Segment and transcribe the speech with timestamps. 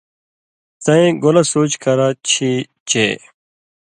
[0.83, 2.51] څَیں گولہ سُوچ کرہ چھی
[2.89, 3.07] چے